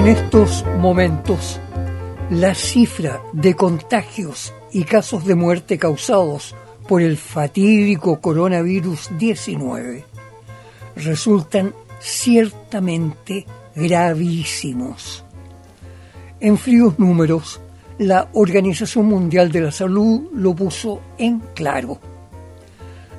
En 0.00 0.06
estos 0.06 0.64
momentos, 0.78 1.60
la 2.30 2.54
cifra 2.54 3.20
de 3.34 3.54
contagios 3.54 4.50
y 4.72 4.84
casos 4.84 5.26
de 5.26 5.34
muerte 5.34 5.76
causados 5.76 6.54
por 6.88 7.02
el 7.02 7.18
fatídico 7.18 8.18
coronavirus 8.18 9.10
19 9.18 10.06
resultan 10.96 11.74
ciertamente 12.00 13.44
gravísimos. 13.76 15.22
En 16.40 16.56
fríos 16.56 16.98
números, 16.98 17.60
la 17.98 18.30
Organización 18.32 19.04
Mundial 19.04 19.52
de 19.52 19.60
la 19.60 19.70
Salud 19.70 20.30
lo 20.32 20.54
puso 20.54 21.02
en 21.18 21.40
claro. 21.54 21.98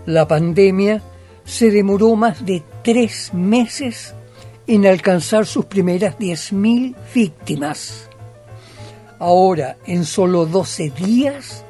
La 0.07 0.27
pandemia 0.27 0.99
se 1.45 1.69
demoró 1.69 2.15
más 2.15 2.43
de 2.43 2.63
tres 2.81 3.35
meses 3.35 4.15
en 4.67 4.85
alcanzar 4.85 5.45
sus 5.45 5.65
primeras 5.65 6.17
10.000 6.17 6.95
víctimas. 7.13 8.09
Ahora, 9.19 9.77
en 9.85 10.05
solo 10.05 10.45
12 10.45 10.91
días, 10.91 11.63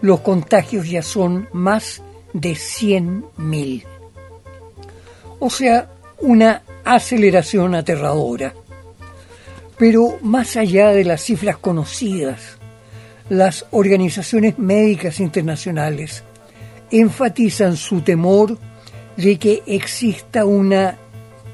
los 0.00 0.20
contagios 0.20 0.88
ya 0.88 1.02
son 1.02 1.48
más 1.52 2.02
de 2.32 2.52
100.000. 2.52 3.84
O 5.38 5.50
sea, 5.50 5.90
una 6.18 6.62
aceleración 6.84 7.74
aterradora. 7.74 8.54
Pero 9.78 10.18
más 10.22 10.56
allá 10.56 10.90
de 10.90 11.04
las 11.04 11.22
cifras 11.22 11.56
conocidas, 11.56 12.58
las 13.28 13.66
organizaciones 13.70 14.58
médicas 14.58 15.20
internacionales 15.20 16.22
enfatizan 16.90 17.76
su 17.76 18.02
temor 18.02 18.58
de 19.16 19.38
que 19.38 19.62
exista 19.66 20.44
una 20.44 20.98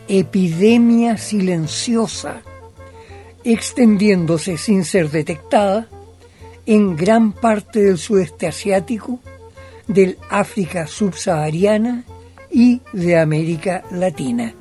epidemia 0.08 1.16
silenciosa 1.18 2.42
extendiéndose 3.44 4.58
sin 4.58 4.84
ser 4.84 5.10
detectada 5.10 5.88
en 6.66 6.96
gran 6.96 7.32
parte 7.32 7.82
del 7.82 7.98
sudeste 7.98 8.46
asiático, 8.46 9.20
del 9.86 10.18
África 10.28 10.86
subsahariana 10.86 12.04
y 12.50 12.82
de 12.92 13.18
América 13.18 13.84
Latina. 13.90 14.54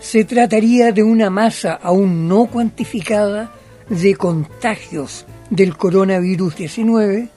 Se 0.00 0.24
trataría 0.24 0.92
de 0.92 1.02
una 1.02 1.30
masa 1.30 1.72
aún 1.74 2.28
no 2.28 2.46
cuantificada 2.46 3.52
de 3.88 4.14
contagios 4.16 5.24
del 5.50 5.76
coronavirus 5.76 6.56
19 6.56 7.28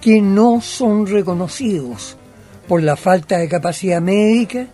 que 0.00 0.22
no 0.22 0.60
son 0.60 1.06
reconocidos 1.06 2.16
por 2.66 2.82
la 2.82 2.96
falta 2.96 3.38
de 3.38 3.48
capacidad 3.48 4.00
médica 4.00 4.66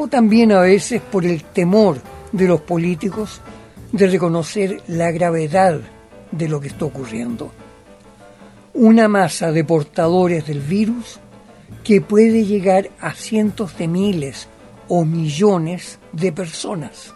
o 0.00 0.06
también 0.06 0.52
a 0.52 0.60
veces 0.60 1.02
por 1.02 1.26
el 1.26 1.42
temor 1.42 2.00
de 2.30 2.46
los 2.46 2.60
políticos 2.60 3.40
de 3.90 4.06
reconocer 4.06 4.80
la 4.86 5.10
gravedad 5.10 5.80
de 6.30 6.48
lo 6.48 6.60
que 6.60 6.68
está 6.68 6.84
ocurriendo. 6.84 7.50
Una 8.74 9.08
masa 9.08 9.50
de 9.50 9.64
portadores 9.64 10.46
del 10.46 10.60
virus 10.60 11.18
que 11.82 12.00
puede 12.00 12.44
llegar 12.44 12.90
a 13.00 13.12
cientos 13.12 13.76
de 13.76 13.88
miles 13.88 14.46
o 14.86 15.04
millones 15.04 15.98
de 16.12 16.30
personas. 16.30 17.12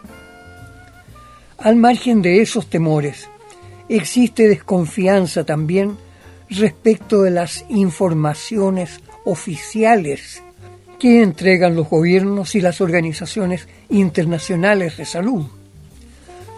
Al 1.58 1.76
margen 1.76 2.20
de 2.20 2.42
esos 2.42 2.66
temores, 2.66 3.28
existe 3.88 4.48
desconfianza 4.48 5.44
también 5.44 5.96
respecto 6.50 7.22
de 7.22 7.30
las 7.30 7.64
informaciones 7.68 9.00
oficiales 9.24 10.42
que 11.02 11.20
entregan 11.20 11.74
los 11.74 11.88
gobiernos 11.88 12.54
y 12.54 12.60
las 12.60 12.80
organizaciones 12.80 13.66
internacionales 13.88 14.98
de 14.98 15.04
salud, 15.04 15.46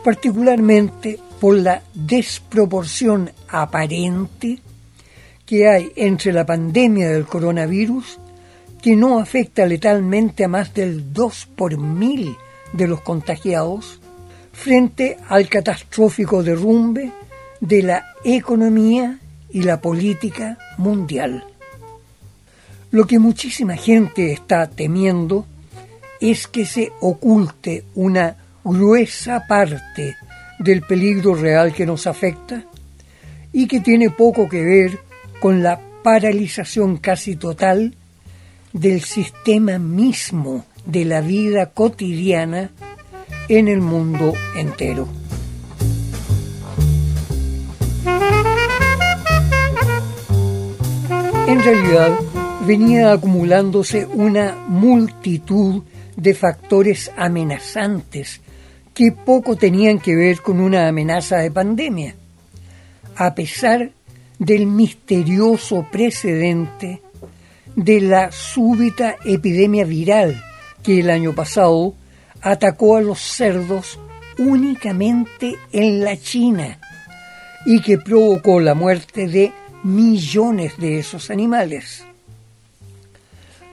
particularmente 0.04 1.18
por 1.40 1.56
la 1.56 1.82
desproporción 1.94 3.30
aparente 3.48 4.58
que 5.46 5.66
hay 5.66 5.90
entre 5.96 6.30
la 6.30 6.44
pandemia 6.44 7.10
del 7.10 7.24
coronavirus, 7.24 8.18
que 8.82 8.94
no 8.96 9.18
afecta 9.18 9.64
letalmente 9.64 10.44
a 10.44 10.48
más 10.48 10.74
del 10.74 11.14
2 11.14 11.48
por 11.56 11.78
mil 11.78 12.36
de 12.74 12.86
los 12.86 13.00
contagiados, 13.00 13.98
frente 14.52 15.16
al 15.26 15.48
catastrófico 15.48 16.42
derrumbe 16.42 17.12
de 17.60 17.82
la 17.82 18.04
economía 18.24 19.20
y 19.48 19.62
la 19.62 19.80
política 19.80 20.58
mundial. 20.76 21.46
Lo 22.94 23.08
que 23.08 23.18
muchísima 23.18 23.74
gente 23.74 24.32
está 24.32 24.68
temiendo 24.68 25.46
es 26.20 26.46
que 26.46 26.64
se 26.64 26.92
oculte 27.00 27.82
una 27.96 28.36
gruesa 28.62 29.48
parte 29.48 30.14
del 30.60 30.82
peligro 30.82 31.34
real 31.34 31.72
que 31.72 31.86
nos 31.86 32.06
afecta 32.06 32.62
y 33.52 33.66
que 33.66 33.80
tiene 33.80 34.10
poco 34.10 34.48
que 34.48 34.62
ver 34.62 35.00
con 35.40 35.60
la 35.60 35.80
paralización 36.04 36.98
casi 36.98 37.34
total 37.34 37.96
del 38.72 39.00
sistema 39.00 39.76
mismo 39.80 40.64
de 40.86 41.04
la 41.04 41.20
vida 41.20 41.70
cotidiana 41.70 42.70
en 43.48 43.66
el 43.66 43.80
mundo 43.80 44.34
entero. 44.54 45.08
En 51.48 51.60
realidad, 51.60 52.12
venía 52.66 53.12
acumulándose 53.12 54.06
una 54.06 54.54
multitud 54.66 55.82
de 56.16 56.34
factores 56.34 57.10
amenazantes 57.16 58.40
que 58.94 59.12
poco 59.12 59.56
tenían 59.56 59.98
que 59.98 60.14
ver 60.14 60.40
con 60.40 60.60
una 60.60 60.88
amenaza 60.88 61.38
de 61.38 61.50
pandemia, 61.50 62.14
a 63.16 63.34
pesar 63.34 63.90
del 64.38 64.66
misterioso 64.66 65.86
precedente 65.90 67.02
de 67.76 68.00
la 68.00 68.30
súbita 68.30 69.16
epidemia 69.24 69.84
viral 69.84 70.42
que 70.82 71.00
el 71.00 71.10
año 71.10 71.34
pasado 71.34 71.94
atacó 72.40 72.96
a 72.96 73.00
los 73.00 73.20
cerdos 73.20 73.98
únicamente 74.38 75.54
en 75.72 76.04
la 76.04 76.16
China 76.16 76.78
y 77.66 77.80
que 77.80 77.98
provocó 77.98 78.60
la 78.60 78.74
muerte 78.74 79.26
de 79.26 79.52
millones 79.82 80.76
de 80.78 80.98
esos 80.98 81.30
animales. 81.30 82.04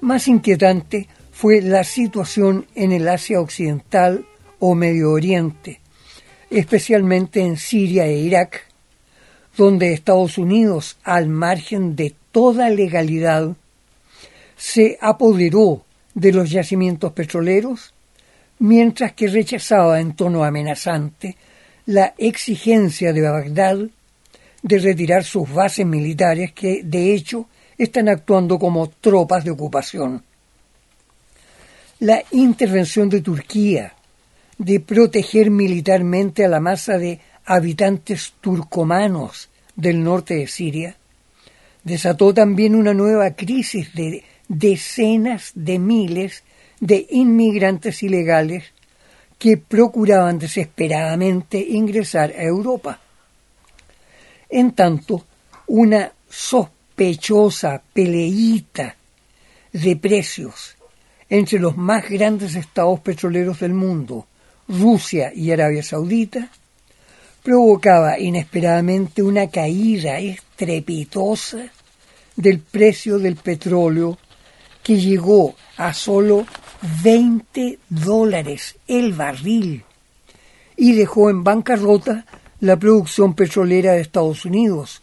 Más 0.01 0.28
inquietante 0.28 1.07
fue 1.31 1.62
la 1.62 1.84
situación 1.84 2.66
en 2.73 2.91
el 2.91 3.07
Asia 3.07 3.39
Occidental 3.39 4.25
o 4.57 4.73
Medio 4.73 5.12
Oriente, 5.12 5.79
especialmente 6.50 7.41
en 7.41 7.56
Siria 7.56 8.07
e 8.07 8.17
Irak, 8.17 8.66
donde 9.56 9.94
Estados 9.94 10.39
Unidos, 10.39 10.97
al 11.03 11.28
margen 11.28 11.95
de 11.95 12.16
toda 12.31 12.72
legalidad, 12.72 13.56
se 14.57 14.97
apoderó 15.01 15.85
de 16.16 16.31
los 16.31 16.50
yacimientos 16.50 17.13
petroleros, 17.13 17.94
mientras 18.57 19.13
que 19.13 19.28
rechazaba 19.28 20.00
en 20.00 20.13
tono 20.16 20.44
amenazante 20.44 21.38
la 21.85 22.16
exigencia 22.18 23.13
de 23.13 23.22
Bagdad 23.22 23.78
de 24.63 24.79
retirar 24.79 25.23
sus 25.23 25.51
bases 25.51 25.85
militares 25.85 26.53
que, 26.53 26.81
de 26.83 27.13
hecho, 27.13 27.47
están 27.78 28.09
actuando 28.09 28.59
como 28.59 28.90
tropas 28.90 29.44
de 29.44 29.52
ocupación. 29.52 30.24
La 32.00 32.24
intervención 32.32 33.09
de 33.09 33.22
Turquía 33.22 33.94
de 34.58 34.80
proteger 34.80 35.50
militarmente 35.50 36.46
a 36.46 36.48
la 36.48 36.60
masa 36.60 36.98
de 36.98 37.20
habitantes 37.46 38.34
turcomanos 38.42 39.50
del 39.76 40.04
norte 40.04 40.36
de 40.36 40.48
Siria 40.48 40.96
desató 41.84 42.34
también 42.34 42.76
una 42.76 42.94
nueva 42.94 43.31
crisis 43.31 43.94
de 43.94 44.24
decenas 44.48 45.51
de 45.56 45.80
miles 45.80 46.44
de 46.80 47.07
inmigrantes 47.10 48.04
ilegales 48.04 48.66
que 49.38 49.57
procuraban 49.57 50.38
desesperadamente 50.38 51.57
ingresar 51.57 52.31
a 52.31 52.44
Europa. 52.44 53.00
En 54.50 54.74
tanto, 54.74 55.25
una 55.68 56.12
sospechosa 57.01 57.81
peleita 57.94 58.95
de 59.74 59.95
precios 59.95 60.75
entre 61.30 61.59
los 61.59 61.75
más 61.75 62.07
grandes 62.07 62.56
estados 62.56 63.00
petroleros 63.00 63.59
del 63.59 63.74
mundo, 63.74 64.27
Rusia 64.68 65.31
y 65.33 65.51
Arabia 65.51 65.81
Saudita, 65.81 66.50
provocaba 67.42 68.19
inesperadamente 68.19 69.24
una 69.24 69.50
caída 69.50 70.19
estrepitosa 70.19 71.71
del 72.36 72.59
precio 72.59 73.18
del 73.18 73.36
petróleo 73.36 74.19
que 74.83 75.00
llegó 75.00 75.56
a 75.77 75.94
solo 75.94 76.45
20 77.04 77.80
dólares 77.89 78.75
el 78.88 79.13
barril 79.13 79.83
y 80.77 80.94
dejó 80.94 81.31
en 81.31 81.44
bancarrota 81.44 82.25
la 82.59 82.77
producción 82.77 83.33
petrolera 83.33 83.94
de 83.94 84.01
Estados 84.01 84.45
Unidos, 84.45 85.01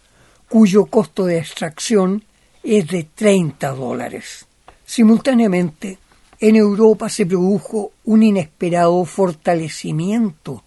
cuyo 0.48 0.86
costo 0.86 1.26
de 1.26 1.38
extracción 1.38 2.24
es 2.62 2.88
de 2.88 3.04
30 3.14 3.70
dólares. 3.70 4.46
Simultáneamente, 4.84 5.98
en 6.40 6.56
Europa 6.56 7.08
se 7.08 7.26
produjo 7.26 7.92
un 8.04 8.22
inesperado 8.22 9.04
fortalecimiento 9.04 10.62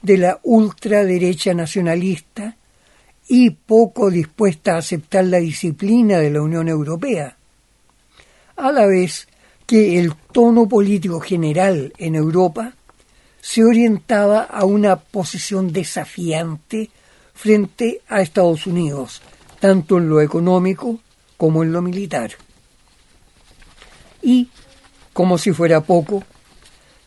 de 0.00 0.18
la 0.18 0.40
ultraderecha 0.42 1.54
nacionalista 1.54 2.56
y 3.28 3.50
poco 3.50 4.10
dispuesta 4.10 4.74
a 4.74 4.78
aceptar 4.78 5.26
la 5.26 5.38
disciplina 5.38 6.18
de 6.18 6.30
la 6.30 6.42
Unión 6.42 6.68
Europea, 6.68 7.36
a 8.56 8.72
la 8.72 8.86
vez 8.86 9.28
que 9.66 9.98
el 9.98 10.14
tono 10.32 10.68
político 10.68 11.20
general 11.20 11.92
en 11.98 12.14
Europa 12.14 12.74
se 13.40 13.64
orientaba 13.64 14.42
a 14.42 14.64
una 14.64 14.96
posición 14.96 15.72
desafiante 15.72 16.90
frente 17.34 18.00
a 18.08 18.20
Estados 18.20 18.66
Unidos, 18.66 19.22
tanto 19.60 19.98
en 19.98 20.08
lo 20.08 20.20
económico 20.20 21.00
como 21.36 21.62
en 21.62 21.72
lo 21.72 21.82
militar. 21.82 22.32
Y, 24.22 24.48
como 25.12 25.38
si 25.38 25.52
fuera 25.52 25.80
poco, 25.80 26.22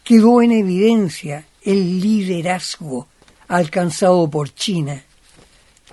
quedó 0.03 0.41
en 0.41 0.51
evidencia 0.51 1.45
el 1.63 1.99
liderazgo 1.99 3.07
alcanzado 3.47 4.29
por 4.29 4.53
China, 4.53 5.03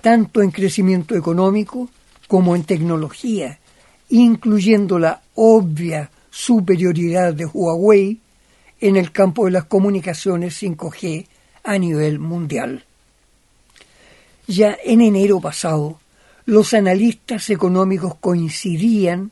tanto 0.01 0.41
en 0.41 0.51
crecimiento 0.51 1.15
económico 1.15 1.89
como 2.27 2.55
en 2.55 2.63
tecnología, 2.63 3.59
incluyendo 4.09 4.99
la 4.99 5.21
obvia 5.35 6.11
superioridad 6.29 7.33
de 7.33 7.45
Huawei 7.45 8.19
en 8.81 8.97
el 8.97 9.11
campo 9.11 9.45
de 9.45 9.51
las 9.51 9.65
comunicaciones 9.65 10.61
5G 10.61 11.27
a 11.63 11.77
nivel 11.77 12.19
mundial. 12.19 12.85
Ya 14.47 14.77
en 14.83 15.01
enero 15.01 15.39
pasado, 15.39 15.99
los 16.45 16.73
analistas 16.73 17.49
económicos 17.49 18.15
coincidían 18.15 19.31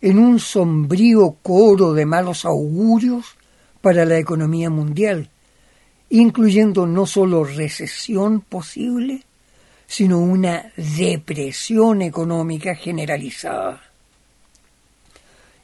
en 0.00 0.18
un 0.18 0.38
sombrío 0.40 1.36
coro 1.42 1.92
de 1.92 2.06
malos 2.06 2.44
augurios 2.44 3.36
para 3.82 4.04
la 4.04 4.18
economía 4.18 4.70
mundial, 4.70 5.28
incluyendo 6.08 6.86
no 6.86 7.06
solo 7.06 7.44
recesión 7.44 8.40
posible, 8.40 9.24
sino 9.86 10.18
una 10.18 10.72
depresión 10.76 12.00
económica 12.02 12.74
generalizada. 12.74 13.82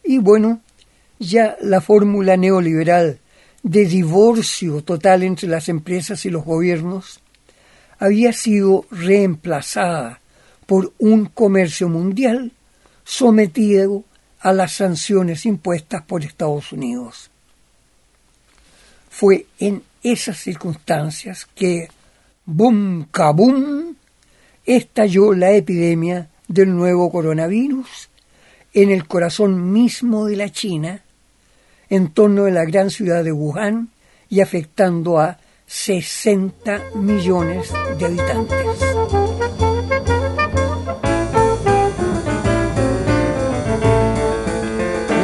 Y 0.04 0.18
bueno, 0.18 0.60
ya 1.18 1.56
la 1.62 1.80
fórmula 1.80 2.36
neoliberal 2.36 3.20
de 3.62 3.86
divorcio 3.86 4.82
total 4.82 5.22
entre 5.22 5.48
las 5.48 5.68
empresas 5.68 6.26
y 6.26 6.30
los 6.30 6.44
gobiernos 6.44 7.21
había 8.02 8.32
sido 8.32 8.84
reemplazada 8.90 10.19
por 10.66 10.93
un 10.99 11.26
comercio 11.26 11.88
mundial 11.88 12.50
sometido 13.04 14.02
a 14.40 14.52
las 14.52 14.72
sanciones 14.72 15.46
impuestas 15.46 16.02
por 16.02 16.25
Estados 16.25 16.72
Unidos. 16.72 17.31
Fue 19.08 19.46
en 19.60 19.84
esas 20.02 20.38
circunstancias 20.38 21.46
que, 21.54 21.90
boom, 22.44 23.06
kabum, 23.12 23.94
estalló 24.66 25.32
la 25.32 25.52
epidemia 25.52 26.28
del 26.49 26.75
nuevo 26.75 27.08
coronavirus 27.08 28.08
en 28.75 28.90
el 28.90 29.06
corazón 29.06 29.72
mismo 29.72 30.26
de 30.26 30.34
la 30.34 30.50
China, 30.50 31.02
en 31.88 32.10
torno 32.10 32.44
de 32.44 32.50
la 32.50 32.64
gran 32.64 32.90
ciudad 32.90 33.22
de 33.22 33.31
Wuhan 33.31 33.90
y 34.28 34.40
afectando 34.40 35.20
a 35.20 35.38
60 35.72 36.90
millones 36.96 37.72
de 37.98 38.04
habitantes. 38.04 38.58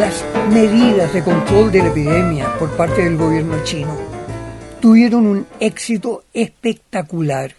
Las 0.00 0.24
medidas 0.50 1.12
de 1.12 1.22
control 1.22 1.70
de 1.70 1.78
la 1.80 1.88
epidemia 1.88 2.58
por 2.58 2.74
parte 2.78 3.04
del 3.04 3.18
gobierno 3.18 3.62
chino 3.62 3.94
tuvieron 4.80 5.26
un 5.26 5.46
éxito 5.60 6.24
espectacular 6.32 7.54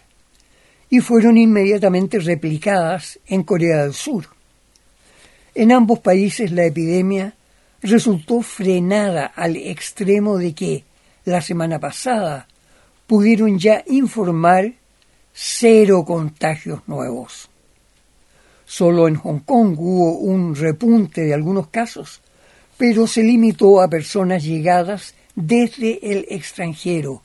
y 0.90 1.00
fueron 1.00 1.38
inmediatamente 1.38 2.20
replicadas 2.20 3.20
en 3.28 3.44
Corea 3.44 3.84
del 3.84 3.94
Sur. 3.94 4.26
En 5.54 5.72
ambos 5.72 6.00
países 6.00 6.52
la 6.52 6.66
epidemia 6.66 7.36
resultó 7.84 8.42
frenada 8.42 9.28
al 9.28 9.56
extremo 9.58 10.38
de 10.38 10.54
que 10.56 10.84
la 11.24 11.42
semana 11.42 11.80
pasada 11.80 12.49
pudieron 13.10 13.58
ya 13.58 13.84
informar 13.88 14.72
cero 15.34 16.06
contagios 16.06 16.88
nuevos. 16.88 17.50
Solo 18.68 19.08
en 19.08 19.16
Hong 19.16 19.40
Kong 19.40 19.76
hubo 19.80 20.20
un 20.20 20.54
repunte 20.56 21.22
de 21.22 21.34
algunos 21.34 21.70
casos, 21.70 22.22
pero 22.78 23.08
se 23.08 23.24
limitó 23.24 23.82
a 23.82 23.90
personas 23.90 24.44
llegadas 24.44 25.16
desde 25.34 26.12
el 26.12 26.28
extranjero. 26.30 27.24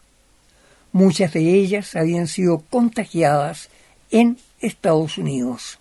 Muchas 0.93 1.35
de 1.35 1.53
ellas 1.53 1.95
habían 1.97 2.29
sido 2.29 2.65
contagiadas 2.71 3.69
en 4.11 4.39
Estados 4.61 5.19
Unidos. 5.19 5.79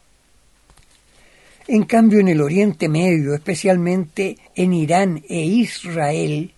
En 1.66 1.84
cambio, 1.84 2.20
en 2.20 2.28
el 2.28 2.42
Oriente 2.42 2.90
Medio, 2.90 3.34
especialmente 3.34 4.38
en 4.54 4.74
Irán 4.74 5.24
e 5.30 5.46
Israel, 5.46 6.53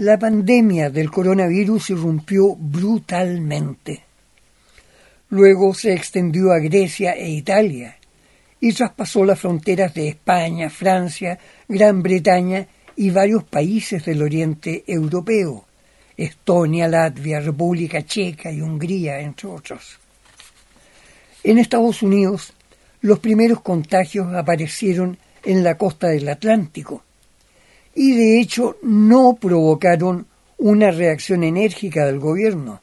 la 0.00 0.18
pandemia 0.18 0.88
del 0.88 1.10
coronavirus 1.10 1.90
irrumpió 1.90 2.56
brutalmente. 2.56 4.02
Luego 5.28 5.74
se 5.74 5.92
extendió 5.92 6.52
a 6.52 6.58
Grecia 6.58 7.12
e 7.12 7.28
Italia 7.28 7.98
y 8.60 8.72
traspasó 8.72 9.26
las 9.26 9.38
fronteras 9.38 9.92
de 9.92 10.08
España, 10.08 10.70
Francia, 10.70 11.38
Gran 11.68 12.02
Bretaña 12.02 12.66
y 12.96 13.10
varios 13.10 13.44
países 13.44 14.02
del 14.06 14.22
Oriente 14.22 14.84
Europeo, 14.86 15.66
Estonia, 16.16 16.88
Latvia, 16.88 17.40
República 17.40 18.02
Checa 18.02 18.50
y 18.50 18.62
Hungría, 18.62 19.20
entre 19.20 19.50
otros. 19.50 19.98
En 21.44 21.58
Estados 21.58 22.00
Unidos, 22.02 22.54
los 23.02 23.18
primeros 23.18 23.60
contagios 23.60 24.34
aparecieron 24.34 25.18
en 25.44 25.62
la 25.62 25.76
costa 25.76 26.06
del 26.06 26.26
Atlántico 26.30 27.04
y 28.02 28.14
de 28.14 28.40
hecho 28.40 28.78
no 28.80 29.36
provocaron 29.38 30.26
una 30.56 30.90
reacción 30.90 31.44
enérgica 31.44 32.06
del 32.06 32.18
gobierno. 32.18 32.80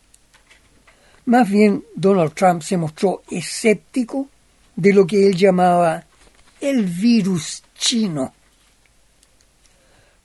Más 1.25 1.49
bien, 1.49 1.83
Donald 1.95 2.35
Trump 2.35 2.61
se 2.61 2.77
mostró 2.77 3.23
escéptico 3.31 4.27
de 4.75 4.93
lo 4.93 5.07
que 5.07 5.25
él 5.25 5.35
llamaba 5.35 6.05
el 6.61 6.85
virus 6.85 7.63
chino. 7.75 8.31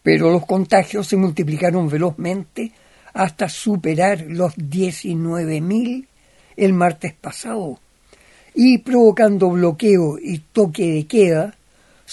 Pero 0.03 0.31
los 0.31 0.45
contagios 0.45 1.07
se 1.07 1.17
multiplicaron 1.17 1.89
velozmente 1.89 2.71
hasta 3.15 3.49
superar 3.49 4.27
los 4.29 4.55
19.000 4.59 6.07
el 6.55 6.73
martes 6.75 7.15
pasado 7.15 7.81
y 8.55 8.77
provocando 8.77 9.49
bloqueo 9.49 10.19
y 10.19 10.41
toque 10.53 10.93
de 10.93 11.07
queda 11.07 11.57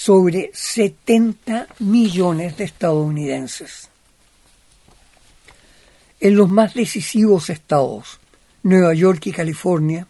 sobre 0.02 0.50
70 0.54 1.66
millones 1.80 2.56
de 2.56 2.64
estadounidenses. 2.64 3.90
En 6.20 6.36
los 6.36 6.48
más 6.48 6.72
decisivos 6.72 7.50
estados, 7.50 8.18
Nueva 8.62 8.94
York 8.94 9.26
y 9.26 9.32
California, 9.32 10.06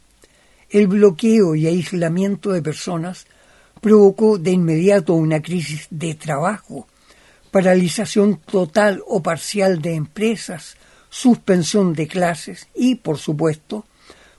el 0.70 0.86
bloqueo 0.86 1.56
y 1.56 1.66
aislamiento 1.66 2.52
de 2.52 2.62
personas 2.62 3.26
provocó 3.80 4.38
de 4.38 4.52
inmediato 4.52 5.14
una 5.14 5.42
crisis 5.42 5.88
de 5.90 6.14
trabajo, 6.14 6.86
paralización 7.50 8.38
total 8.38 9.02
o 9.08 9.24
parcial 9.24 9.82
de 9.82 9.96
empresas, 9.96 10.76
suspensión 11.08 11.94
de 11.94 12.06
clases 12.06 12.68
y, 12.76 12.94
por 12.94 13.18
supuesto, 13.18 13.84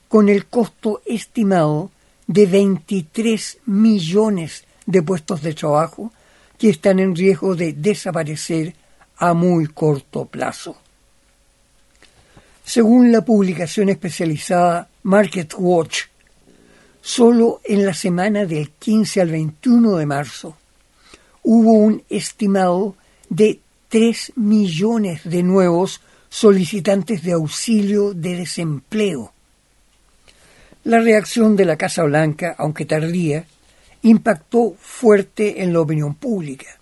con 0.08 0.30
el 0.30 0.46
costo 0.46 1.02
estimado 1.04 1.90
de 2.26 2.46
23 2.46 3.58
millones 3.66 4.64
de 4.86 5.02
puestos 5.02 5.42
de 5.42 5.54
trabajo 5.54 6.12
que 6.58 6.70
están 6.70 6.98
en 6.98 7.14
riesgo 7.14 7.54
de 7.54 7.72
desaparecer 7.72 8.74
a 9.16 9.34
muy 9.34 9.66
corto 9.66 10.26
plazo. 10.26 10.76
Según 12.64 13.10
la 13.12 13.24
publicación 13.24 13.88
especializada 13.88 14.88
Market 15.02 15.54
Watch, 15.58 16.04
solo 17.00 17.60
en 17.64 17.84
la 17.84 17.94
semana 17.94 18.46
del 18.46 18.70
15 18.70 19.20
al 19.20 19.30
21 19.30 19.96
de 19.96 20.06
marzo 20.06 20.56
hubo 21.42 21.72
un 21.72 22.04
estimado 22.08 22.94
de 23.28 23.60
3 23.88 24.34
millones 24.36 25.22
de 25.24 25.42
nuevos 25.42 26.00
solicitantes 26.28 27.22
de 27.24 27.32
auxilio 27.32 28.14
de 28.14 28.36
desempleo 28.36 29.32
la 30.84 30.98
reacción 30.98 31.56
de 31.56 31.64
la 31.64 31.76
Casa 31.76 32.02
Blanca, 32.02 32.54
aunque 32.58 32.84
tardía, 32.84 33.44
impactó 34.02 34.74
fuerte 34.78 35.62
en 35.62 35.72
la 35.72 35.80
opinión 35.80 36.14
pública. 36.14 36.78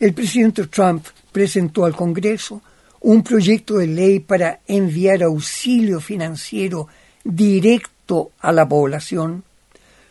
El 0.00 0.14
presidente 0.14 0.66
Trump 0.66 1.06
presentó 1.32 1.84
al 1.84 1.94
Congreso 1.94 2.62
un 3.00 3.22
proyecto 3.22 3.78
de 3.78 3.86
ley 3.86 4.20
para 4.20 4.60
enviar 4.66 5.22
auxilio 5.22 6.00
financiero 6.00 6.88
directo 7.24 8.32
a 8.40 8.52
la 8.52 8.68
población 8.68 9.44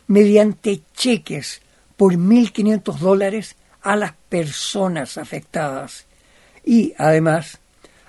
mediante 0.06 0.82
cheques 0.94 1.60
por 1.96 2.14
1.500 2.14 2.98
dólares 2.98 3.56
a 3.82 3.96
las 3.96 4.14
personas 4.28 5.18
afectadas 5.18 6.06
y, 6.64 6.94
además, 6.96 7.58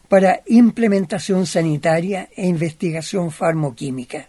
para 0.10 0.42
implementación 0.48 1.46
sanitaria 1.46 2.30
e 2.36 2.48
investigación 2.48 3.32
farmoquímica. 3.32 4.28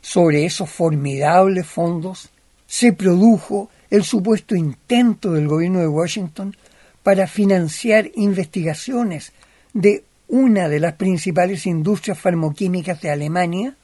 Sobre 0.00 0.46
esos 0.46 0.70
formidables 0.70 1.66
fondos 1.66 2.30
se 2.66 2.92
produjo 2.92 3.68
el 3.90 4.04
supuesto 4.04 4.54
intento 4.54 5.32
del 5.32 5.48
gobierno 5.48 5.80
de 5.80 5.88
Washington 5.88 6.56
para 7.02 7.26
financiar 7.26 8.10
investigaciones 8.14 9.32
de 9.74 10.04
una 10.28 10.68
de 10.68 10.80
las 10.80 10.94
principales 10.94 11.66
industrias 11.66 12.18
farmoquímicas 12.18 13.00
de 13.00 13.10
Alemania, 13.10 13.76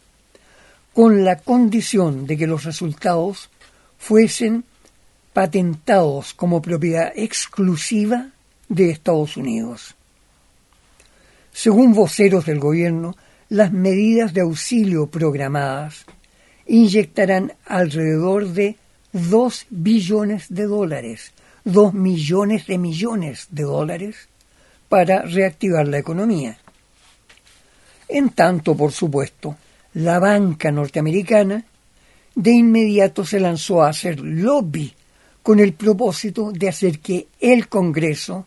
con 0.92 1.24
la 1.24 1.36
condición 1.38 2.26
de 2.26 2.36
que 2.36 2.46
los 2.46 2.64
resultados 2.64 3.50
fuesen 3.98 4.64
patentados 5.32 6.34
como 6.34 6.62
propiedad 6.62 7.12
exclusiva 7.16 8.28
de 8.68 8.90
Estados 8.90 9.36
Unidos. 9.36 9.96
Según 11.52 11.92
voceros 11.92 12.46
del 12.46 12.58
gobierno, 12.58 13.14
las 13.48 13.72
medidas 13.72 14.32
de 14.32 14.40
auxilio 14.40 15.06
programadas 15.06 16.06
inyectarán 16.66 17.52
alrededor 17.66 18.48
de 18.48 18.76
2 19.12 19.66
billones 19.68 20.46
de 20.48 20.64
dólares, 20.64 21.32
2 21.64 21.92
millones 21.92 22.66
de 22.66 22.78
millones 22.78 23.46
de 23.50 23.64
dólares 23.64 24.28
para 24.88 25.22
reactivar 25.22 25.86
la 25.86 25.98
economía. 25.98 26.56
En 28.08 28.30
tanto, 28.30 28.74
por 28.74 28.92
supuesto, 28.92 29.56
la 29.94 30.18
banca 30.18 30.72
norteamericana 30.72 31.64
de 32.34 32.50
inmediato 32.50 33.24
se 33.24 33.40
lanzó 33.40 33.82
a 33.82 33.90
hacer 33.90 34.20
lobby 34.20 34.92
con 35.42 35.60
el 35.60 35.74
propósito 35.74 36.52
de 36.52 36.68
hacer 36.68 37.00
que 37.00 37.28
el 37.40 37.68
Congreso 37.68 38.46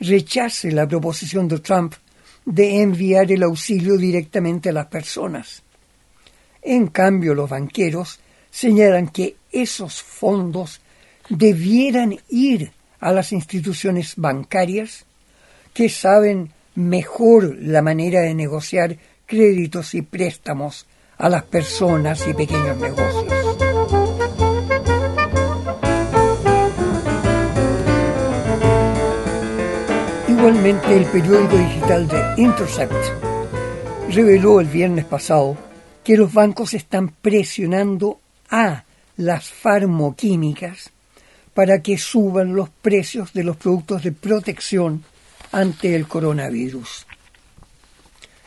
rechace 0.00 0.72
la 0.72 0.88
proposición 0.88 1.46
de 1.46 1.60
Trump 1.60 1.94
de 2.44 2.82
enviar 2.82 3.30
el 3.30 3.42
auxilio 3.42 3.96
directamente 3.96 4.70
a 4.70 4.72
las 4.72 4.86
personas. 4.86 5.62
En 6.62 6.88
cambio, 6.88 7.34
los 7.34 7.48
banqueros 7.48 8.20
señalan 8.50 9.08
que 9.08 9.36
esos 9.52 10.02
fondos 10.02 10.80
debieran 11.28 12.18
ir 12.28 12.72
a 12.98 13.12
las 13.12 13.32
instituciones 13.32 14.14
bancarias 14.16 15.06
que 15.72 15.88
saben 15.88 16.52
mejor 16.74 17.56
la 17.60 17.82
manera 17.82 18.20
de 18.20 18.34
negociar 18.34 18.96
créditos 19.26 19.94
y 19.94 20.02
préstamos 20.02 20.86
a 21.16 21.28
las 21.28 21.44
personas 21.44 22.26
y 22.26 22.34
pequeños 22.34 22.76
negocios. 22.78 23.39
Igualmente, 30.40 30.96
el 30.96 31.04
periódico 31.04 31.58
digital 31.58 32.08
de 32.08 32.42
Intercept 32.42 32.94
reveló 34.08 34.60
el 34.60 34.68
viernes 34.68 35.04
pasado 35.04 35.54
que 36.02 36.16
los 36.16 36.32
bancos 36.32 36.72
están 36.72 37.10
presionando 37.10 38.18
a 38.48 38.84
las 39.18 39.50
farmoquímicas 39.50 40.92
para 41.52 41.82
que 41.82 41.98
suban 41.98 42.54
los 42.54 42.70
precios 42.70 43.34
de 43.34 43.44
los 43.44 43.58
productos 43.58 44.02
de 44.02 44.12
protección 44.12 45.04
ante 45.52 45.94
el 45.94 46.08
coronavirus. 46.08 47.06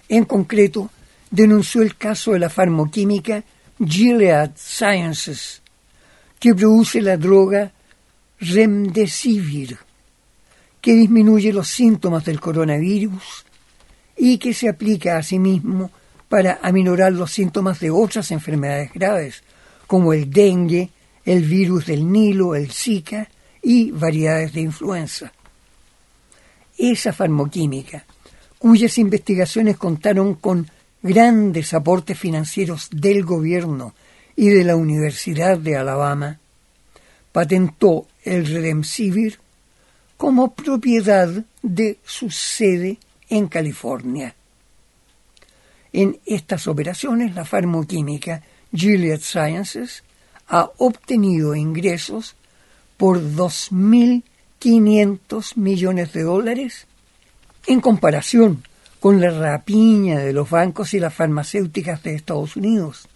En 0.09 0.25
concreto, 0.25 0.89
denunció 1.29 1.83
el 1.83 1.95
caso 1.95 2.31
de 2.31 2.39
la 2.39 2.49
farmoquímica 2.49 3.43
Gilead 3.77 4.53
Sciences, 4.55 5.61
que 6.39 6.55
produce 6.55 7.01
la 7.01 7.17
droga 7.17 7.71
Remdesivir, 8.39 9.77
que 10.83 10.95
disminuye 10.95 11.53
los 11.53 11.69
síntomas 11.69 12.25
del 12.25 12.41
coronavirus 12.41 13.45
y 14.17 14.37
que 14.37 14.53
se 14.53 14.67
aplica 14.67 15.15
a 15.15 15.23
sí 15.23 15.39
mismo 15.39 15.89
para 16.27 16.59
aminorar 16.61 17.13
los 17.13 17.31
síntomas 17.31 17.79
de 17.79 17.89
otras 17.89 18.31
enfermedades 18.31 18.91
graves, 18.91 19.43
como 19.87 20.11
el 20.11 20.29
dengue, 20.29 20.89
el 21.23 21.45
virus 21.45 21.85
del 21.85 22.11
Nilo, 22.11 22.53
el 22.53 22.69
Zika 22.69 23.29
y 23.61 23.91
variedades 23.91 24.51
de 24.51 24.59
influenza. 24.59 25.31
Esa 26.77 27.13
farmoquímica, 27.13 28.03
cuyas 28.59 28.97
investigaciones 28.97 29.77
contaron 29.77 30.35
con 30.35 30.69
grandes 31.01 31.73
aportes 31.73 32.19
financieros 32.19 32.89
del 32.91 33.23
gobierno 33.23 33.95
y 34.35 34.49
de 34.49 34.65
la 34.65 34.75
Universidad 34.75 35.57
de 35.57 35.77
Alabama, 35.77 36.39
patentó 37.31 38.05
el 38.25 38.45
Redemsivir 38.45 39.42
como 40.17 40.53
propiedad 40.53 41.43
de 41.61 41.97
su 42.05 42.29
sede 42.29 42.97
en 43.29 43.47
California. 43.47 44.35
En 45.91 46.19
estas 46.25 46.67
operaciones, 46.67 47.35
la 47.35 47.45
farmoquímica 47.45 48.41
Gilead 48.73 49.21
Sciences 49.21 50.03
ha 50.47 50.69
obtenido 50.77 51.55
ingresos 51.55 52.35
por 52.97 53.19
2.000 53.19 54.23
500 54.63 55.57
millones 55.57 56.13
de 56.13 56.23
dólares 56.23 56.87
en 57.67 57.81
comparación 57.81 58.63
con 59.01 59.19
la 59.19 59.29
rapiña 59.29 60.19
de 60.19 60.31
los 60.31 60.49
bancos 60.49 60.93
y 60.93 61.01
las 61.01 61.13
farmacéuticas 61.13 62.01
de 62.01 62.15
Estados 62.15 62.55
Unidos. 62.55 63.09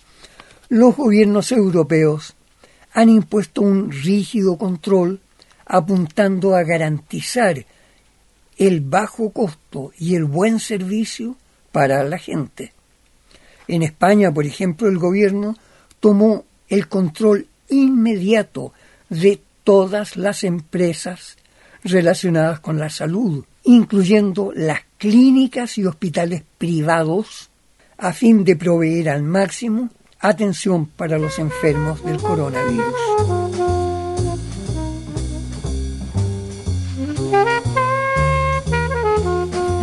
Los 0.68 0.98
gobiernos 0.98 1.54
europeos 1.54 2.36
han 2.92 3.08
impuesto 3.08 3.62
un 3.62 3.94
rígido 3.94 4.58
control 4.58 5.22
apuntando 5.68 6.56
a 6.56 6.64
garantizar 6.64 7.66
el 8.58 8.82
bajo 8.82 9.30
costo 9.32 9.92
y 9.98 10.16
el 10.16 10.26
buen 10.26 10.60
servicio 10.60 11.36
para 11.72 12.04
la 12.04 12.18
gente. 12.18 12.74
En 13.68 13.84
España, 13.84 14.32
por 14.32 14.46
ejemplo, 14.46 14.88
el 14.88 14.98
gobierno 14.98 15.56
tomó 16.00 16.46
el 16.70 16.88
control 16.88 17.48
inmediato 17.70 18.74
de 19.10 19.42
todas 19.64 20.16
las 20.16 20.44
empresas 20.44 21.38
relacionadas 21.84 22.60
con 22.60 22.80
la 22.80 22.90
salud, 22.90 23.46
incluyendo 23.64 24.52
las 24.56 24.82
clínicas 24.98 25.78
y 25.78 25.86
hospitales 25.86 26.44
privados, 26.58 27.50
a 27.98 28.14
fin 28.14 28.44
de 28.44 28.56
proveer 28.56 29.10
al 29.10 29.24
máximo 29.24 29.90
atención 30.20 30.88
para 30.88 31.18
los 31.18 31.38
enfermos 31.40 32.04
del 32.04 32.18
coronavirus. 32.18 33.47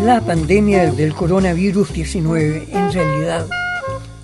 La 0.05 0.21
pandemia 0.21 0.93
del 0.93 1.15
coronavirus 1.15 1.95
19 1.95 2.69
en 2.71 2.93
realidad 2.93 3.47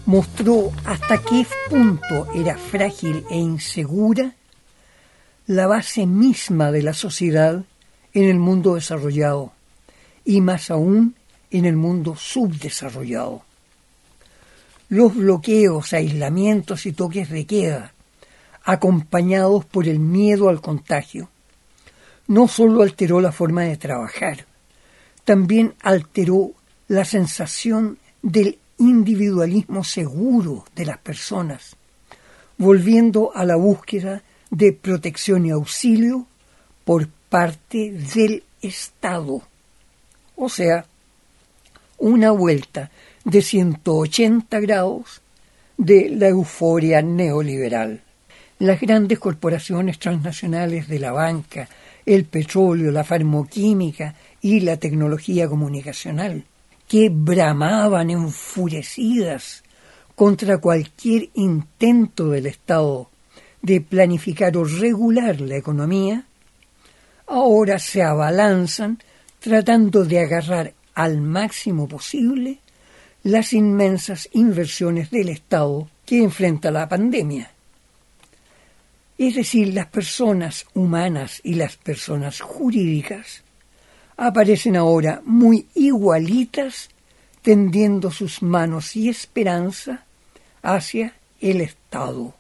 mostró 0.05 0.71
hasta 0.85 1.17
qué 1.23 1.47
punto 1.71 2.31
era 2.35 2.59
frágil 2.59 3.25
e 3.31 3.39
insegura 3.39 4.35
la 5.47 5.67
base 5.67 6.05
misma 6.05 6.71
de 6.71 6.83
la 6.83 6.93
sociedad 6.93 7.65
en 8.13 8.25
el 8.25 8.39
mundo 8.39 8.75
desarrollado 8.75 9.53
y 10.23 10.43
más 10.43 10.71
aún 10.71 11.15
en 11.51 11.65
el 11.65 11.77
mundo 11.77 12.15
subdesarrollado. 12.15 13.43
los 14.91 15.15
bloqueos, 15.17 15.95
aislamientos 15.95 16.85
y 16.85 16.93
toques 16.93 17.31
de 17.31 17.47
queda, 17.47 17.95
acompañados 18.65 19.65
por 19.65 19.89
el 19.89 19.99
miedo 19.99 20.51
al 20.51 20.61
contagio, 20.61 21.31
no 22.27 22.49
solo 22.49 22.83
alteró 22.83 23.23
la 23.23 23.33
forma 23.33 23.63
de 23.63 23.79
trabajar, 23.79 24.50
también 25.25 25.75
alteró 25.83 26.53
la 26.89 27.05
sensación 27.05 27.99
del 28.23 28.59
individualismo 28.79 29.85
seguro 29.85 30.65
de 30.75 30.87
las 30.87 30.99
personas, 30.99 31.77
volviendo 32.59 33.31
a 33.35 33.45
la 33.45 33.57
búsqueda 33.57 34.23
de 34.51 34.73
protección 34.73 35.47
y 35.47 35.51
auxilio 35.51 36.27
por 36.85 37.09
parte 37.29 37.93
del 38.15 38.43
Estado. 38.61 39.43
O 40.37 40.49
sea, 40.49 40.87
una 41.99 42.31
vuelta 42.31 42.91
de 43.25 43.43
180 43.43 44.61
grados 44.61 45.23
de 45.77 46.09
la 46.11 46.29
euforia 46.29 47.03
neoliberal. 47.03 48.03
Las 48.59 48.81
grandes 48.81 49.19
corporaciones 49.19 49.99
transnacionales 49.99 50.89
de 50.89 50.99
la 50.99 51.13
banca, 51.13 51.69
el 52.05 52.25
petróleo, 52.25 52.91
la 52.91 53.05
farmoquímica 53.05 54.15
y 54.41 54.61
la 54.61 54.77
tecnología 54.79 55.49
comunicacional, 55.49 56.45
que 56.89 57.09
bramaban 57.09 58.11
enfurecidas 58.11 59.63
contra 60.15 60.59
cualquier 60.59 61.31
intento 61.35 62.31
del 62.31 62.47
Estado 62.47 63.09
de 63.63 63.81
planificar 63.81 64.57
o 64.57 64.65
regular 64.65 65.41
la 65.41 65.57
economía, 65.57 66.25
ahora 67.27 67.79
se 67.79 68.03
abalanzan 68.03 68.99
tratando 69.39 70.05
de 70.05 70.21
agarrar 70.21 70.75
al 70.95 71.21
máximo 71.21 71.87
posible 71.89 72.59
las 73.23 73.53
inmensas 73.53 74.29
inversiones 74.33 75.11
del 75.11 75.29
Estado 75.29 75.89
que 76.05 76.23
enfrenta 76.23 76.71
la 76.71 76.89
pandemia. 76.89 77.51
Es 79.19 79.35
decir, 79.35 79.75
las 79.75 79.87
personas 79.87 80.67
humanas 80.75 81.41
y 81.45 81.55
las 81.55 81.77
personas 81.77 82.41
jurídicas 82.41 83.43
aparecen 84.21 84.77
ahora 84.77 85.23
muy 85.25 85.67
igualitas 85.75 86.91
tendiendo 87.41 88.11
sus 88.11 88.43
manos 88.43 88.95
y 88.95 89.09
esperanza 89.09 90.05
hacia 90.61 91.15
el 91.41 91.63
Estado, 91.63 92.35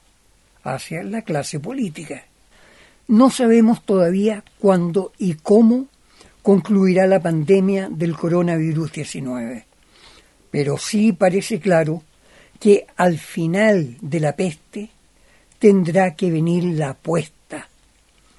hacia 0.62 1.02
la 1.02 1.22
clase 1.22 1.58
política. 1.58 2.25
No 3.08 3.30
sabemos 3.30 3.82
todavía 3.82 4.44
cuándo 4.58 5.12
y 5.16 5.34
cómo 5.34 5.87
concluirá 6.42 7.06
la 7.06 7.20
pandemia 7.20 7.88
del 7.90 8.14
coronavirus 8.14 8.92
19, 8.92 9.64
pero 10.50 10.76
sí 10.76 11.14
parece 11.14 11.60
claro 11.60 12.02
que 12.58 12.87
al 12.99 13.18
final 13.18 13.96
de 14.02 14.20
la 14.20 14.37
peste 14.37 14.90
tendrá 15.58 16.14
que 16.14 16.30
venir 16.30 16.62
la 16.62 16.90
apuesta. 16.90 17.68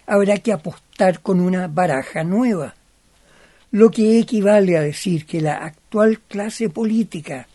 Habrá 0.05 0.37
que 0.37 0.53
apostar 0.53 1.21
con 1.21 1.39
una 1.39 1.67
baraja 1.67 2.23
nueva, 2.23 2.75
lo 3.71 3.89
que 3.89 4.19
equivale 4.19 4.77
a 4.77 4.81
decir 4.81 5.25
que 5.25 5.39
la 5.41 5.55
actual 5.55 6.19
clase 6.19 6.69
política, 6.69 7.47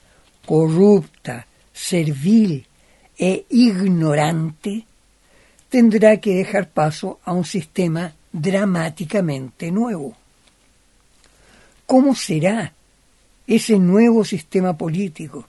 corrupta, 0.47 1.47
servil 1.73 2.67
e 3.19 3.45
ignorante, 3.51 4.87
tendrá 5.69 6.17
que 6.19 6.35
dejar 6.35 6.71
paso 6.71 7.21
a 7.25 7.33
un 7.33 7.45
sistema 7.45 8.15
dramáticamente 8.33 9.71
nuevo. 9.71 10.17
¿Cómo 11.85 12.15
será 12.15 12.73
ese 13.47 13.79
nuevo 13.79 14.25
sistema 14.25 14.77
político? 14.77 15.47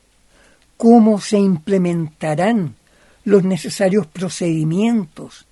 ¿Cómo 0.76 1.20
se 1.20 1.40
implementarán 1.40 2.76
los 3.24 3.44
necesarios 3.44 4.06
procedimientos? 4.06 5.48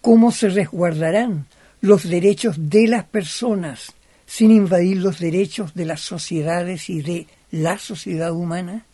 ¿Cómo 0.00 0.32
se 0.32 0.48
resguardarán 0.48 1.46
los 1.80 2.08
derechos 2.08 2.56
de 2.58 2.88
las 2.88 3.04
personas 3.04 3.92
sin 4.28 4.50
invadir 4.50 4.98
los 4.98 5.18
derechos 5.18 5.74
de 5.74 5.86
las 5.86 6.02
sociedades 6.02 6.90
y 6.90 7.00
de 7.00 7.26
la 7.50 7.78
sociedad 7.78 8.32
humana? 8.32 8.84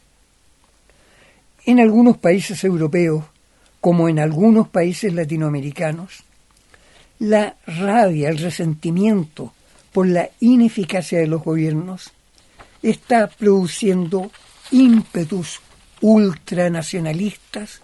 En 1.66 1.80
algunos 1.80 2.16
países 2.16 2.62
europeos 2.62 3.24
como 3.80 4.08
en 4.08 4.20
algunos 4.20 4.68
países 4.68 5.12
latinoamericanos, 5.12 6.22
la 7.18 7.56
rabia, 7.66 8.30
el 8.30 8.38
resentimiento 8.38 9.52
por 9.92 10.06
la 10.06 10.30
ineficacia 10.40 11.18
de 11.18 11.26
los 11.26 11.42
gobiernos 11.42 12.12
está 12.82 13.26
produciendo 13.26 14.30
ímpetus 14.70 15.60
ultranacionalistas 16.00 17.80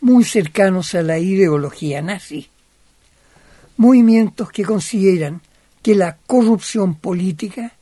muy 0.00 0.24
cercanos 0.24 0.94
a 0.94 1.02
la 1.02 1.18
ideología 1.18 2.02
nazi. 2.02 2.48
Movimientos 3.76 4.50
que 4.52 4.64
consideran 4.64 5.40
que 5.84 5.94
la 5.94 6.16
corrupción 6.16 6.94
política 6.94 7.74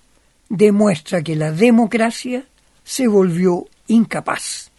demuestra 0.49 1.23
que 1.23 1.37
la 1.37 1.53
democracia 1.53 2.45
se 2.83 3.07
volvió 3.07 3.67
incapaz. 3.87 4.73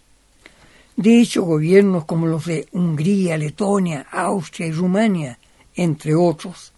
De 0.97 1.21
hecho, 1.21 1.43
gobiernos 1.43 2.03
como 2.03 2.27
los 2.27 2.45
de 2.45 2.67
Hungría, 2.73 3.37
Letonia, 3.37 4.07
Austria 4.11 4.67
y 4.67 4.71
Rumania, 4.73 5.39
entre 5.73 6.13
otros, 6.13 6.73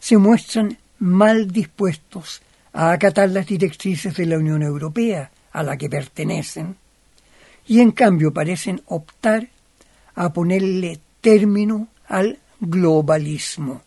se 0.00 0.18
muestran 0.18 0.76
mal 0.98 1.52
dispuestos 1.52 2.42
a 2.72 2.90
acatar 2.90 3.30
las 3.30 3.46
directrices 3.46 4.16
de 4.16 4.26
la 4.26 4.36
Unión 4.36 4.64
Europea 4.64 5.30
a 5.52 5.62
la 5.62 5.76
que 5.76 5.88
pertenecen 5.88 6.74
y 7.68 7.80
en 7.80 7.92
cambio 7.92 8.32
parecen 8.32 8.82
optar 8.86 9.48
a 10.16 10.32
ponerle 10.32 10.98
término 11.20 11.86
al 12.08 12.40
globalismo. 12.58 13.82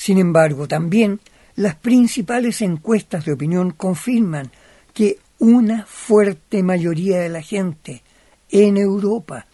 Sin 0.00 0.16
embargo, 0.16 0.66
también 0.66 1.20
las 1.56 1.74
principales 1.74 2.62
encuestas 2.62 3.26
de 3.26 3.34
opinión 3.34 3.72
confirman 3.72 4.50
que 4.94 5.18
una 5.40 5.84
fuerte 5.84 6.62
mayoría 6.62 7.18
de 7.18 7.28
la 7.28 7.42
gente 7.42 8.02
en 8.50 8.78
Europa, 8.78 9.44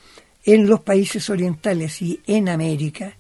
en 0.45 0.69
los 0.69 0.83
países 0.83 1.29
orientales 1.31 2.01
y 2.01 2.21
en 2.29 2.49
América, 2.49 3.13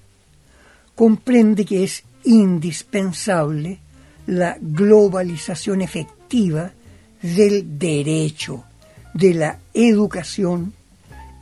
comprende 0.94 1.64
que 1.64 1.82
es 1.82 2.04
indispensable 2.22 3.80
la 4.28 4.56
globalización 4.60 5.80
efectiva 5.80 6.70
del 7.22 7.76
derecho, 7.76 8.62
de 9.14 9.34
la 9.34 9.58
educación 9.74 10.72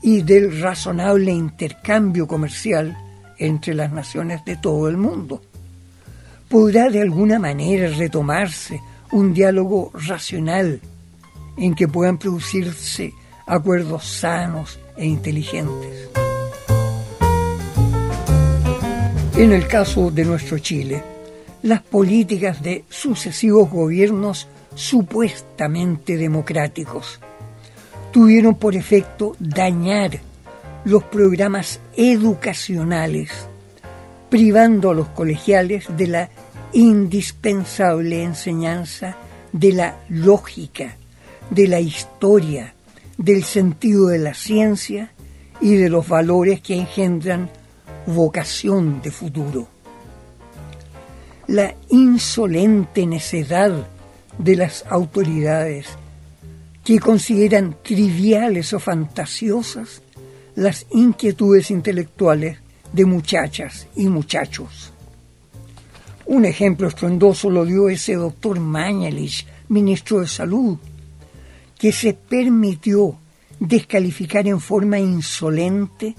y 0.01 0.23
del 0.23 0.63
razonable 0.63 1.31
intercambio 1.31 2.27
comercial 2.27 2.97
entre 3.37 3.75
las 3.75 3.93
naciones 3.93 4.43
de 4.47 4.57
todo 4.57 4.89
el 4.89 4.97
mundo. 4.97 5.43
¿Podrá 6.55 6.89
de 6.89 7.01
alguna 7.01 7.41
manera 7.41 7.89
retomarse 7.89 8.81
un 9.11 9.35
diálogo 9.35 9.91
racional 9.93 10.81
en 11.57 11.75
que 11.75 11.89
puedan 11.89 12.17
producirse 12.17 13.13
acuerdos 13.45 14.07
sanos 14.07 14.79
e 14.97 15.05
inteligentes. 15.05 16.11
En 19.37 19.51
el 19.51 19.67
caso 19.67 20.13
de 20.13 20.25
nuestro 20.25 20.61
Chile, 20.61 21.03
las 21.65 21.83
políticas 21.83 22.63
de 22.63 22.85
sucesivos 22.89 23.69
gobiernos 23.69 24.47
supuestamente 24.77 26.17
democráticos 26.17 27.19
tuvieron 28.13 28.55
por 28.55 28.77
efecto 28.77 29.35
dañar 29.41 30.21
los 30.85 31.03
programas 31.03 31.81
educacionales, 31.97 33.33
privando 34.31 34.91
a 34.91 34.95
los 34.95 35.09
colegiales 35.09 35.87
de 35.97 36.07
la 36.07 36.31
indispensable 36.75 38.23
enseñanza 38.23 39.17
de 39.53 39.73
la 39.73 39.97
lógica, 40.09 40.97
de 41.51 41.69
la 41.69 41.81
historia, 41.81 42.75
del 43.17 43.45
sentido 43.45 44.09
de 44.09 44.19
la 44.19 44.35
ciencia 44.35 45.13
y 45.61 45.75
de 45.75 45.89
los 45.89 46.09
valores 46.09 46.61
que 46.61 46.75
engendran 46.75 47.49
vocación 48.07 49.01
de 49.01 49.11
futuro. 49.11 49.69
La 51.47 51.75
insolente 51.91 53.07
necedad 53.07 53.87
de 54.39 54.57
las 54.57 54.85
autoridades 54.89 55.87
que 56.83 56.99
consideran 56.99 57.77
triviales 57.83 58.73
o 58.73 58.81
fantasiosas 58.81 60.03
las 60.57 60.87
inquietudes 60.91 61.71
intelectuales 61.71 62.59
de 62.93 63.05
muchachas 63.05 63.87
y 63.97 64.09
muchachos. 64.09 64.94
Un 66.27 66.45
ejemplo 66.47 66.89
estruendoso 66.89 67.51
lo 67.51 67.65
dio 67.65 67.89
ese 67.89 68.15
doctor 68.15 68.59
Mañalich, 68.59 69.47
ministro 69.69 70.21
de 70.21 70.27
Salud, 70.27 70.79
que 71.79 71.93
se 71.93 72.15
permitió 72.15 73.19
descalificar 73.61 74.47
en 74.49 74.61
forma 74.61 74.99
insolente 74.99 76.15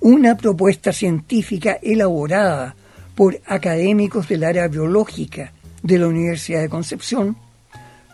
una 0.00 0.36
propuesta 0.36 0.92
científica 0.92 1.78
elaborada 1.82 2.74
por 3.14 3.40
académicos 3.46 4.28
del 4.28 4.44
área 4.44 4.68
biológica 4.68 5.52
de 5.82 5.98
la 5.98 6.08
Universidad 6.08 6.60
de 6.60 6.68
Concepción 6.68 7.36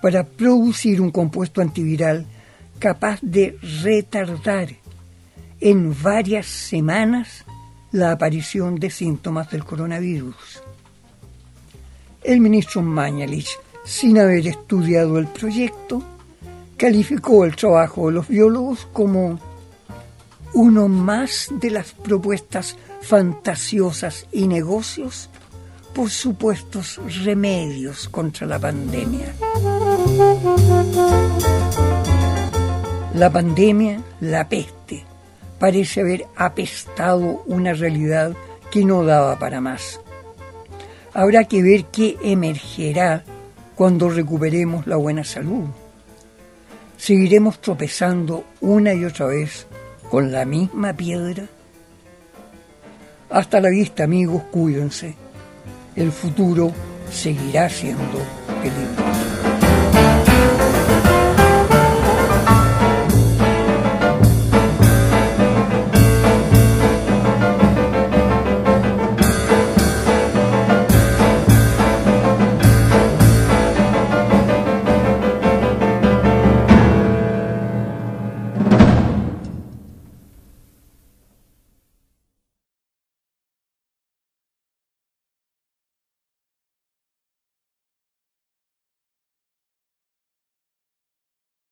para 0.01 0.25
producir 0.25 1.01
un 1.01 1.11
compuesto 1.11 1.61
antiviral 1.61 2.27
capaz 2.79 3.19
de 3.23 3.59
retardar 3.83 4.69
en 5.61 5.95
varias 6.01 6.47
semanas 6.47 7.45
la 7.91 8.13
aparición 8.13 8.77
de 8.77 8.91
síntomas 8.91 9.51
del 9.51 9.65
coronavirus. 9.65 10.63
El 12.23 12.41
ministro 12.41 12.83
Mañalich, 12.83 13.59
sin 13.85 14.19
haber 14.19 14.47
estudiado 14.47 15.19
el 15.19 15.29
proyecto, 15.29 16.03
calificó 16.77 17.45
el 17.45 17.57
trabajo 17.57 18.09
de 18.09 18.15
los 18.15 18.29
biólogos 18.29 18.87
como 18.93 19.39
uno 20.55 20.89
más 20.89 21.49
de 21.51 21.71
las 21.71 21.93
propuestas 21.93 22.77
fantasiosas 23.03 24.27
y 24.33 24.47
negocios 24.49 25.31
por 25.95 26.11
supuestos 26.11 27.01
remedios 27.25 28.09
contra 28.09 28.47
la 28.47 28.59
pandemia. 28.59 29.35
La 33.15 33.31
pandemia, 33.33 34.01
la 34.21 34.49
peste, 34.49 35.05
parece 35.59 36.01
haber 36.01 36.27
apestado 36.37 37.43
una 37.47 37.73
realidad 37.73 38.33
que 38.71 38.85
no 38.85 39.05
daba 39.05 39.39
para 39.39 39.61
más. 39.61 40.01
Habrá 41.19 41.47
que 41.47 41.65
ver 41.65 41.87
qué 41.87 42.17
emergerá 42.23 43.25
cuando 43.75 44.09
recuperemos 44.09 44.87
la 44.87 44.95
buena 44.95 45.25
salud. 45.25 45.65
¿Seguiremos 46.97 47.61
tropezando 47.61 48.45
una 48.61 48.95
y 48.95 49.05
otra 49.05 49.27
vez 49.27 49.67
con 50.13 50.31
la 50.31 50.45
misma 50.45 50.93
piedra? 50.93 51.49
Hasta 53.31 53.61
la 53.61 53.69
vista 53.69 54.05
amigos, 54.05 54.45
cuídense. 54.53 55.17
El 55.97 56.13
futuro 56.13 56.71
seguirá 57.11 57.69
siendo 57.69 58.21
peligroso. 58.63 59.28